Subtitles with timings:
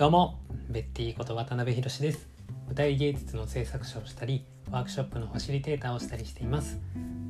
[0.00, 0.38] どうも
[0.70, 2.26] ベッティこと渡辺博です。
[2.68, 6.78] 舞台芸術の制作者をしたりワークショップのファシリテーターをしたりしています。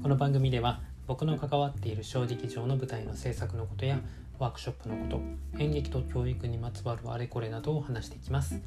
[0.04, 3.98] この番組では僕の関わっている小劇場の舞台の制作のことや
[4.38, 5.20] ワークショップのこと
[5.59, 8.61] 演劇と教育にまつわるあれこれなどを話していきます。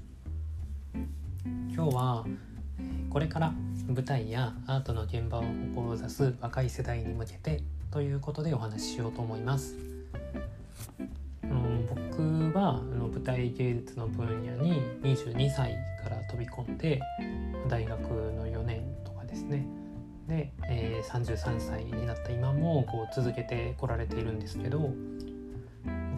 [1.74, 2.26] 今日は
[3.10, 3.54] これから
[3.88, 5.44] 舞台やアートの現場を
[5.74, 9.78] 志す若い世代に向けてということでお話ししようと思います。
[12.16, 12.82] 僕は
[13.14, 17.00] 舞台芸術の分野に22歳から飛び込んで
[17.70, 19.66] 大学の4年とかですね
[20.28, 24.94] で、えー、33歳になった今もこう続けてこられているんですけど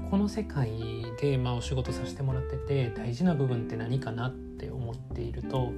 [0.10, 5.72] この世界で、まあ、お仕事させてもらってて大事な部分って何かなって思っていると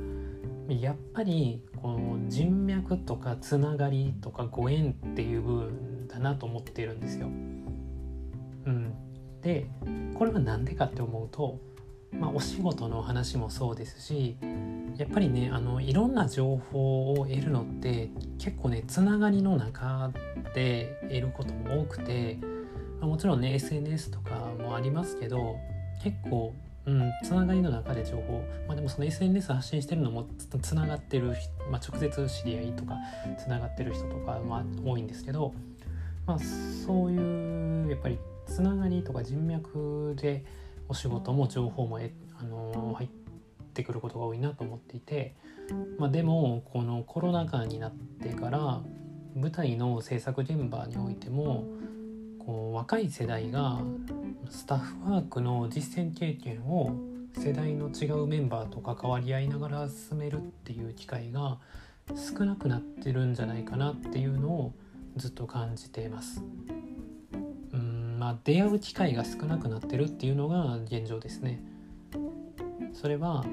[0.68, 7.28] やっぱりこの人脈とかつながりとかご縁っていう部分だなと思っているんですよ。
[7.28, 8.94] うん、
[9.42, 9.68] で
[10.18, 11.60] これは何でかって思うと、
[12.12, 14.36] まあ、お仕事の話もそうですし
[14.98, 20.12] やっぱりねあのいろんな情報を得るのって結構ねつながりの中
[20.56, 22.40] で得ることも多くて、
[23.00, 25.58] まあ、もちろんね SNS とかもありますけど
[26.04, 26.54] 結構
[26.88, 30.26] うん、つながりの中で情報、まあ、でもその SNS 発信してるのも
[30.62, 31.36] つながってる、
[31.70, 32.96] まあ、直接知り合いとか
[33.38, 35.54] つながってる人とか、まあ、多いんですけど、
[36.26, 38.18] まあ、そういうやっぱり
[38.48, 40.44] つながりとか人脈で
[40.90, 43.10] お仕事も情報もえあの入っ
[43.74, 45.36] てくることが多いなと思っていて、
[45.98, 48.82] まあ、でもこのコロナ禍になってから
[49.36, 51.66] 舞台の制作現場においても
[52.40, 53.80] こう若い世代が
[54.50, 56.96] スタッフワークの実践経験を
[57.38, 61.60] 世代の違うメンバーと関わり合いながら進めるっていう機会が
[62.16, 64.74] 少なくなってるんじゃないかなっていうのを
[65.18, 66.42] ずっと感じています。
[68.18, 71.62] まあ出会う機会が少なくなってるっていうのが現状ですね。
[72.94, 73.46] それは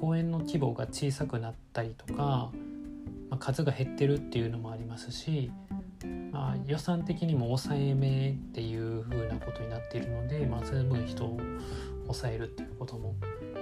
[0.00, 2.50] 公演の規模が小さくなったりとか、
[3.30, 5.50] まあ、数が減ってるっていうのもありますし
[6.38, 11.40] まあ、予算的にも抑えめっていう風なことになっているので、まあ、その分人を
[12.02, 13.14] 抑えるっていうことも、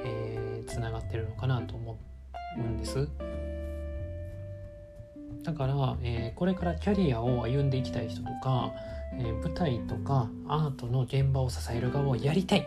[0.05, 1.99] えー、つながってるのかなと思
[2.59, 3.09] うんです。
[5.43, 8.73] だから、えー、これからキャリアを歩んでいきたい人とか、
[9.15, 12.67] え、舞台とかアートの現場を支える側をやりたい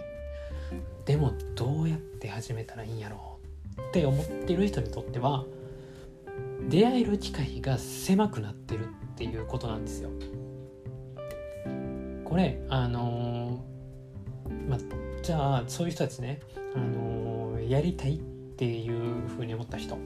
[1.05, 3.39] でもどうやって始めたらいいんやろ
[3.77, 5.45] うって思ってる人にとっては
[6.69, 10.09] 出会える機会が狭くなってるっていうことなんですよ。
[12.23, 14.77] これあのー、ま
[15.23, 16.41] じゃあそういう人たちね、
[16.75, 19.97] あのー、やりたいっていうふうに思った人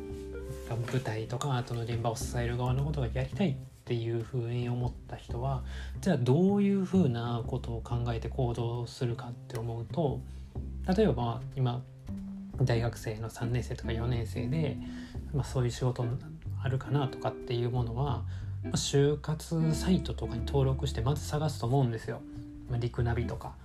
[0.91, 3.55] 舞台とかアートの現場を支える側のことがやりたいっ
[3.85, 5.63] ていうふうに思った人は
[6.01, 10.21] じゃあどういうふうなことを考えて行動するかって思うと
[10.95, 11.81] 例えば今
[12.61, 14.77] 大学生の3年生とか4年生で、
[15.33, 16.05] まあ、そういう仕事
[16.61, 18.23] あるかなとかっていうものは
[18.63, 22.21] ま就活サイトとかに登録してまず探すと思うんですよ。
[22.69, 23.55] まあ、リクナビとか、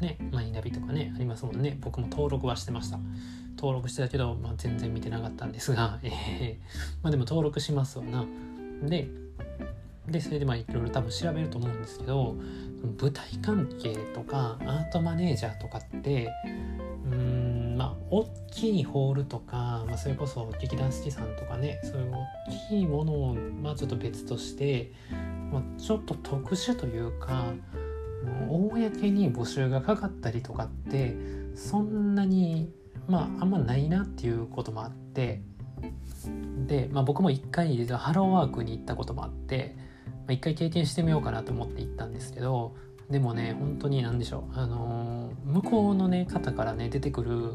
[0.00, 1.78] ね、マイナビとかね、ありますもんね。
[1.80, 2.98] 僕も登録はしてました。
[3.56, 6.56] 登録してたけど、まあ、全然見てなかったんですが、えー、
[7.02, 8.24] まあでも登録しますわな。
[8.82, 9.08] で、
[10.08, 12.36] で、それでまあいろいろ多分調べると思うんですけど、
[13.00, 16.28] 舞台関係とかアートマネージャーとかって、
[17.10, 24.92] うん、まあ大きいホールとか、まあ、それこそ劇団四季さんとかねそういう大きいものを、まあ、ちょっと別として、
[25.52, 27.52] まあ、ちょっと特殊というか
[28.48, 31.16] 公に募集がかかったりとかって
[31.54, 32.72] そんなに
[33.08, 35.42] まああんまないなっていうこともあって
[36.70, 39.74] で、まあ、僕も一回ハローワークに行ったこともあって
[40.28, 42.76] 一回経験してみようかなと思って行ったんですけど
[43.10, 47.50] でもね本当に何でしょうあのー、向こうのね方からね出てくる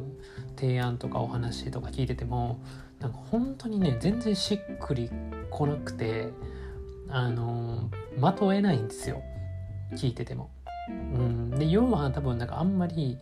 [0.57, 2.59] 提案とかお話とか聞いてても
[2.99, 5.09] なんか本当にね全然しっくり
[5.49, 6.27] こなくて
[7.07, 9.23] あのー、まとえないんですよ
[9.93, 10.49] 聞いてても。
[10.89, 13.17] うん、で要は多分なんかあんまり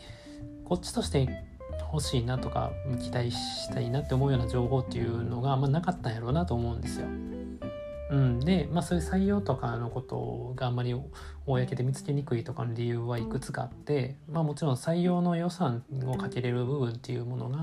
[0.66, 1.46] こっちとして
[1.94, 7.08] 欲しいなとか期待したいなって思うような情報っていうのがあんまなかったんやろうなと思うんですよ。
[8.10, 10.96] うん、で、まあ、そういう採用とかのことがあんまり
[11.46, 17.58] 公で見つけにくいとかの理由はいくつかあって、まあ、もちろん採用の予算をかけれる部分っていうものが、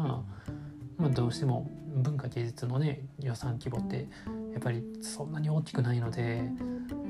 [0.97, 4.09] まあ、どうしても文化芸術のね予算規模って
[4.53, 6.43] やっぱりそんなに大きくないので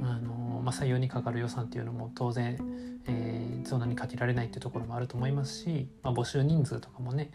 [0.03, 2.59] あの、まあ、採用にかかる予算っていうのも当然、
[3.07, 7.31] えー、そんなにかけられないっていうところもあると思いますし、まあ、募集人数とかもね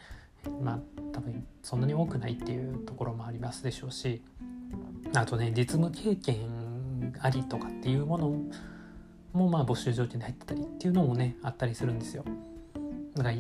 [0.62, 0.80] まあ
[1.14, 4.22] 多分そんなに多くないっていうところもありますでしょうし
[5.14, 8.42] あとね実務経験ありとかっていうもの
[9.34, 12.24] もまあ募集条件で入ってたりっていうのもねあったりするんですよ。
[13.16, 13.36] だから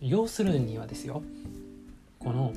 [0.00, 1.22] 要するにはですよ
[2.18, 2.52] この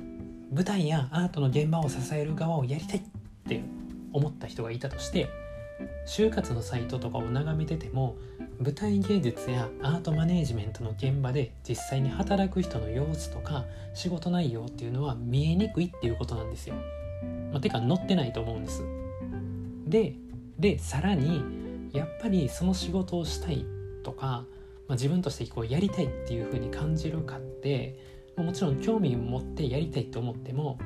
[0.53, 3.01] 舞台やアートの現場を支える側をやりたいっ
[3.47, 3.63] て
[4.13, 5.29] 思った人がいたとして
[6.05, 8.15] 就活のサイトとかを眺めてても
[8.63, 13.65] 舞台芸術やアートマネージメントの現場で実際に働く人の様子とか
[13.95, 16.75] 仕事内容っていうのは見えにくいっていうことなんですよ。
[17.51, 18.83] まあ、てか載ってないと思うんです。
[19.87, 20.13] で
[20.59, 21.43] でさらに
[21.91, 23.65] やっぱりその仕事をしたい
[24.03, 24.45] とか、ま
[24.89, 27.97] あ、自分としてこうやりたいっていうふうに感じるかって
[28.37, 30.77] もちろん興味を持ってやりたいと思っても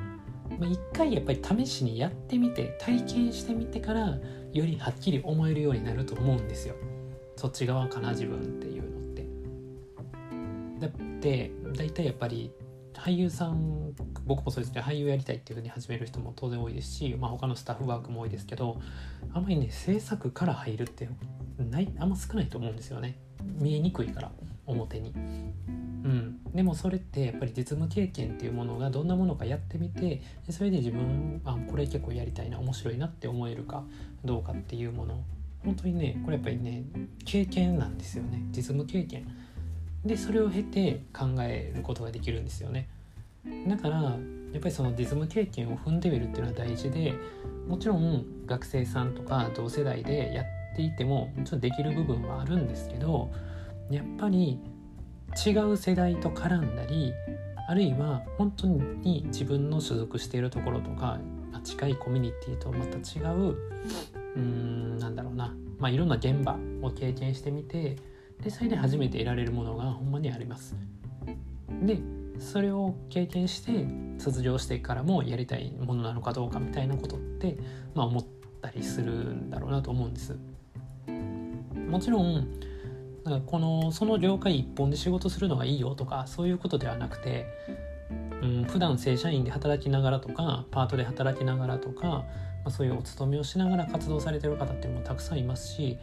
[0.58, 4.18] まあ、一回やっぱり試しにやってみて体験してみてから
[4.52, 6.76] よりはっきり思えるようになると思うんですよ
[7.36, 9.26] そっち側かな自分っていうのって。
[10.80, 12.50] だって大体やっぱり
[12.94, 13.92] 俳優さん
[14.24, 18.80] 僕もそうですけど俳優やりたいっていうふうに始める人も当然多いですし、まあ、他のスタッフワークも多いですけど
[19.32, 21.08] あんまりね制作から入るって
[21.58, 23.18] ないあんま少ないと思うんですよね。
[23.58, 24.32] 見えにくいから
[24.66, 25.12] 表に。
[25.14, 33.82] うん、でもそれってやっぱり実務経験っていうものがどんなものかやってみてそれで自分あこれ結構やりたいな面白いなって思えるか
[34.24, 35.24] どうかっていうもの
[35.66, 36.84] 本当にねこれやっぱりね
[37.24, 38.42] 経験なんですよね。
[38.50, 39.26] 実務経験。
[40.04, 42.88] でそれを経て考えることができるんですよね。
[43.66, 44.10] だからや
[44.58, 47.14] っぱりその実務経験を踏んでみるっていうのは大事で
[47.68, 50.46] もちろん学生さんとか同世代でやっ
[50.76, 53.30] ていてもちょっとできる部分はあるんですけど
[53.90, 54.58] やっぱり
[55.46, 57.12] 違う世代と絡んだり
[57.68, 61.18] あるいは本当に自分の所属しているところとか
[61.64, 63.56] 近いコミュニティとまた違う
[64.36, 67.96] うーんなんだろうな、まあ、いろんな現場を経験してみて
[68.42, 70.76] でそれで初めて得られるものがほんまにあります。
[71.82, 71.98] で
[72.38, 73.86] それを経験して
[74.18, 77.56] 卒業してからもやりたいものなのかどうかみたいなことって、
[77.94, 78.24] まあ、思っ
[78.60, 80.36] たりするんだろうなと思うんです。
[81.88, 82.46] もちろん
[83.24, 87.46] だかこのその業界一本で仕事するのがいいよとかそういうことではなくて、
[88.42, 92.24] うん、普段正社員で働きながらとかパートで働きながらとか、
[92.66, 95.98] まあ、そういうお勤めをしながら活動されてる方っていうのもたくさんいますし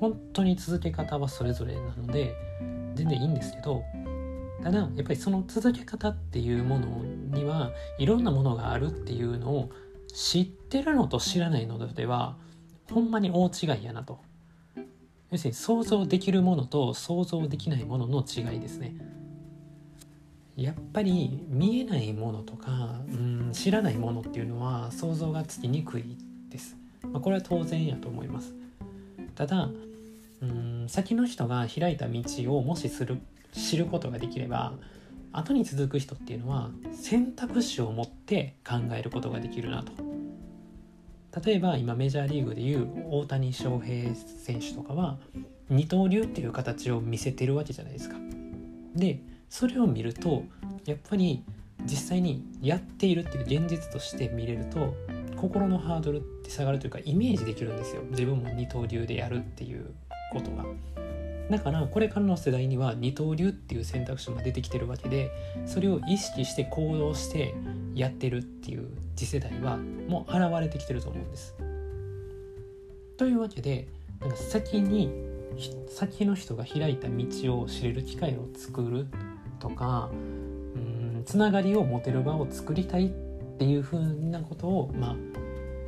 [0.00, 2.34] 本当に続け方はそれぞれなので
[2.94, 3.84] 全然いいんですけど
[4.62, 6.86] ただやっぱりその続け方っていうもの
[7.36, 9.70] にはいろんなものがあるっていうのを
[10.14, 12.38] 知ってるのと知らないのでは
[12.90, 14.20] ほんまに大違いやなと。
[15.32, 18.94] 要するに想像できるものと想像できないものの違いですね。
[20.56, 26.16] やっぱり見えないものとかうん知らないものっていうのは想像がつきにくい
[26.48, 28.54] です、まあ、これは当然やと思います。
[29.34, 29.68] ただ
[30.40, 32.22] うん先の人が開いた道
[32.56, 33.20] をもしする
[33.52, 34.74] 知ることができれば
[35.32, 39.92] 後に続く人っていうのは選択肢を持って考えることができるなと。
[41.44, 45.18] 例えば今メジャーリーグでいう大谷翔平選手とかは
[45.68, 48.16] 二刀流っていう形を見せてるわけじゃないですか。
[48.94, 50.44] でそれを見ると
[50.84, 51.42] やっぱり
[51.84, 54.94] 実際にやっているっていう現実として見れると
[55.36, 59.94] 心のハードルって下がるというかイメージできるんですよ自分も二刀流でやるっていう
[60.32, 60.64] ことが。
[61.50, 65.30] だからこれからの世代には二刀流っていう選択肢も出てきてるわけで
[65.64, 67.54] それを意識して行動して
[67.94, 71.54] やってるっていう次世代はもう現れてきてると思うんです。
[73.16, 73.86] というわけで
[74.20, 75.10] なんか先に
[75.88, 79.06] 先の人が開いた道を知れる機会を作る
[79.58, 83.10] とかうんつながりを持てる場を作りたいっ
[83.58, 85.16] ていうふうなことを、まあ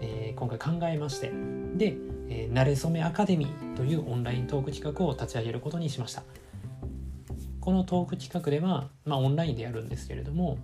[0.01, 1.33] えー、今回考えまして
[1.77, 1.97] で
[2.29, 6.23] えー、慣れ初めアカデミーというオンライントーク企画を立ち上げることにしました。
[7.61, 10.59] このトーク企画では、まあ、オンラインでやるんですけれども、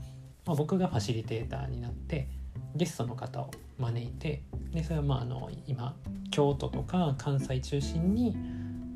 [0.46, 2.28] まあ、僕がファシリテーターになって
[2.74, 4.42] ゲストの方を招いて
[4.72, 5.94] でそれはまああの今
[6.30, 8.36] 京都とか関西中心に、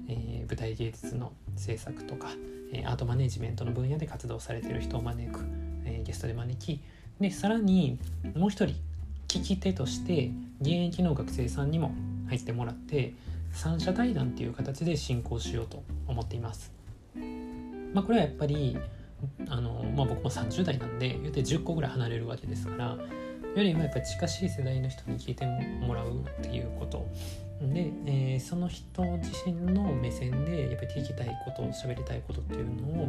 [0.09, 2.29] えー、舞台芸術の制作とか、
[2.73, 5.41] えー、アートマネジメントの分野で活動されている人を招く、
[5.85, 6.81] えー、ゲストで招き
[7.21, 7.99] でさらに
[8.35, 8.75] もう一人
[9.29, 11.93] 聞き手として現役の学生さんにも
[12.29, 13.15] 入ってもらって
[13.53, 16.73] 三者対談っていう形で進行しようと思っています。
[17.95, 18.77] まあ、これはやっぱり
[19.49, 22.99] あの、まあ、僕も30代なんで言うて10個ぐらい離れるわけですから
[23.57, 25.47] よりもやっぱり近しい世代の人に聞いて
[25.81, 27.07] もらうっていうこと
[27.61, 33.09] で、えー、その人自身の目線でやっぱり聞きたいこと喋りたいことっていうのを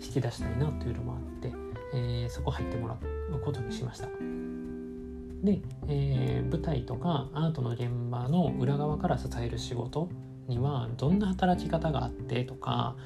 [0.00, 1.52] 引き出したいなというのもあって、
[1.94, 4.08] えー、そこ入ってもらうことにしました。
[4.08, 10.08] で、えー、舞台とかアートの現場の裏側から支える仕事
[10.48, 12.96] にはどんな働き方があってとか、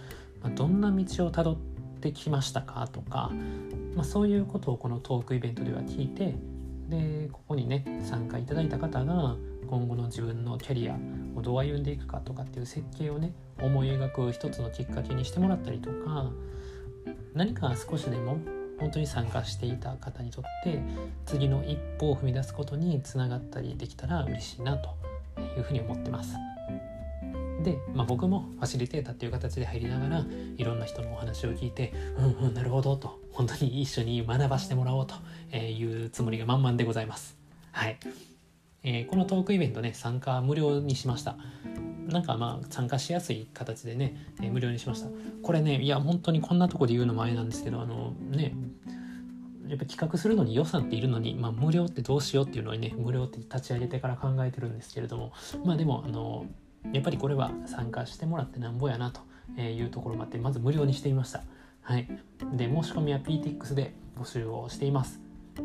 [0.42, 1.56] まあ、どんな道をたどっ
[2.00, 3.30] てきましたかとか、
[3.94, 6.34] まあ、そういうことをこのトークイベントでは聞いて
[6.88, 9.36] でここにね参加いただいた方が
[9.68, 10.96] 今後の自分のキャリア
[11.34, 16.30] をどう歩んでいくかとかっていう設計をね思い描く一つのきっかけにしてもらったりとか
[17.34, 18.38] 何か少しでも
[18.78, 20.80] 本当に参加していた方にとって
[21.24, 24.90] 次の一歩を踏み出すことにつながったりできたら嬉しいなと
[25.56, 26.36] いうふうに思ってます。
[27.66, 30.24] で、まあ、僕もファシリテーターっていう形で入りながら
[30.56, 35.16] いろんな人のお話を聞いてうんうんなるほどと本当に一緒に学ばしてもらおうと
[35.56, 37.36] いうつもりが満々でございます。
[37.72, 37.98] はい、
[38.84, 41.36] えー、このトークイベントね参加無料にしました。
[42.06, 45.08] なんかまあ参加しやすい形でね、えー、無料にしました。
[45.42, 48.54] これねいや本当にこんなとこで言うのもあれなんですけどあのね
[49.66, 55.32] やっぱ企画するのに予算っているのに、まあ、無料ってどうしようっていうのにね無料って立ち上げてから考えてるんですけれども
[55.64, 56.46] まあでもあの
[56.92, 59.20] やっぱりこれは参加してもらってなんぼやなと
[59.60, 61.42] いうところもあってまず無料にしてみました。
[61.82, 62.08] はい、
[62.54, 65.20] で申し込みは PTX で募集をしています。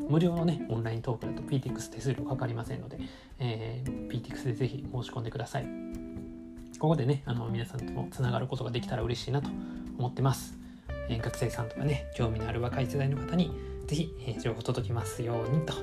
[0.09, 2.99] 無料のねオンライントークだと PTX 手数料かかりませんので、
[3.39, 5.65] えー、PTX でぜひ申し込んでください。
[6.79, 9.49] ここでねあの皆さんともつながることができたら嬉しいなと
[9.97, 10.57] 思ってます。
[11.09, 13.51] えー、学生さんとかね興味のある若い世代の方に
[13.87, 15.73] ぜひ、えー、情報届きますようにと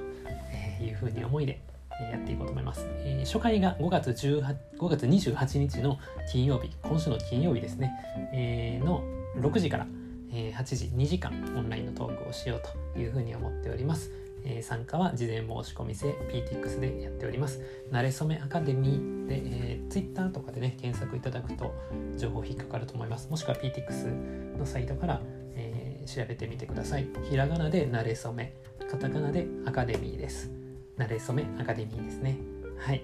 [0.82, 1.60] いうふうに思いで
[2.04, 2.86] やっていこうと思います。
[3.00, 5.98] えー、初回が5月18 5月28日の
[6.30, 7.92] 金曜日、今週の金曜日ですね、
[8.32, 9.02] えー、の
[9.36, 9.86] 6時から、
[10.32, 12.62] え、8時2時間オンラインのトークをしよう
[12.94, 14.10] というふうに思っております。
[14.44, 17.60] え、参加は事前申し込み制 PTX でやっております。
[17.90, 21.74] なれそめアカデミーで、えー、Twitter とかでね、検索いただくと
[22.16, 23.28] 情報引っかかると思います。
[23.30, 25.20] もしくは PTX のサイトから、
[25.54, 27.08] えー、調べてみてください。
[27.28, 28.54] ひらがなでなれそめ、
[28.90, 30.57] カタカナでアカデミーです。
[30.98, 32.36] なれそめアカデミーですね。
[32.76, 33.02] はい。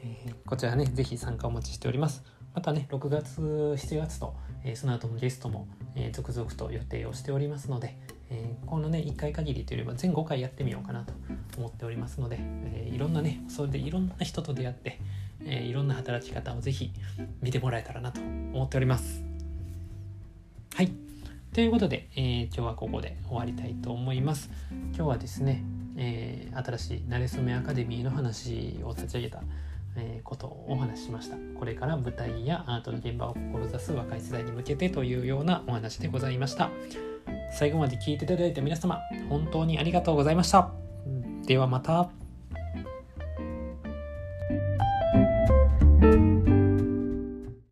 [0.00, 2.24] えー、こちらね、ぜひ参加お待ちしております。
[2.52, 7.96] またね、6月、7月と、えー、その後のゲストも、えー、続々と予定をしておりますので、
[8.28, 11.12] え、このね、1回限りというよりは全5回やってみようかなと
[11.58, 14.98] 思っておりますので、えいろんなね、それでいろんな人と出会って、
[15.44, 16.92] えいろんな働き方をぜひ
[17.40, 19.22] 見てもらえたらなと思っております。
[20.74, 20.92] はい。
[21.52, 24.50] ということで、え、今日はここで終わりたいと思います。
[24.70, 25.62] 今日はですね、
[25.96, 29.42] えー、新しいなれそめアカデミーの話を立ち上げた、
[29.96, 31.36] えー、ことをお話ししました。
[31.58, 36.70] これから舞台やアートの現場を志す若い世代に向けてというようなお話でございました。
[37.58, 40.70] 最後まで聞いていただいた皆様本当にありがとうございました。
[41.46, 42.21] ではまた。